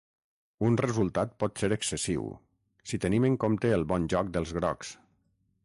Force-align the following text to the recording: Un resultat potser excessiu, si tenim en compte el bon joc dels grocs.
Un 0.69 0.77
resultat 0.79 1.35
potser 1.43 1.69
excessiu, 1.75 2.25
si 2.93 3.01
tenim 3.05 3.29
en 3.31 3.37
compte 3.47 3.73
el 3.77 3.87
bon 3.93 4.09
joc 4.15 4.33
dels 4.39 4.59
grocs. 4.61 4.95